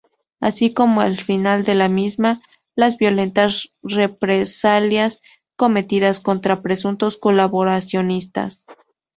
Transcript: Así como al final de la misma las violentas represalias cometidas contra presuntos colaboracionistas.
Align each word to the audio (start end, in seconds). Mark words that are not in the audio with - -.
Así 0.39 0.73
como 0.73 1.01
al 1.01 1.17
final 1.17 1.63
de 1.63 1.75
la 1.75 1.87
misma 1.87 2.41
las 2.75 2.97
violentas 2.97 3.71
represalias 3.83 5.21
cometidas 5.55 6.19
contra 6.19 6.63
presuntos 6.63 7.17
colaboracionistas. 7.17 8.65